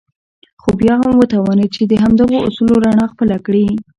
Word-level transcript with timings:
خو 0.61 0.69
بيا 0.79 0.95
هم 1.03 1.13
وتوانېد 1.17 1.71
چې 1.75 1.83
د 1.87 1.93
همدغو 2.03 2.37
اصولو 2.47 2.75
رڼا 2.85 3.05
خپله 3.13 3.37
کړي. 3.45 3.65